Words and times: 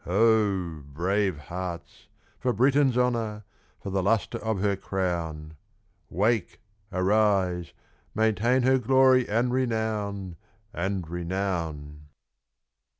Ho! 0.05 0.81
brave 0.91 1.37
hearts, 1.37 2.07
for 2.39 2.53
Britain's 2.53 2.97
honour, 2.97 3.43
For 3.83 3.91
the 3.91 4.01
lustre 4.01 4.39
of 4.39 4.59
her 4.59 4.75
crown, 4.75 5.57
Wake! 6.09 6.59
arise! 6.91 7.71
maintain 8.15 8.63
her 8.63 8.79
glory 8.79 9.29
And 9.29 9.53
renown, 9.53 10.37
and 10.73 11.07
renown! 11.07 12.07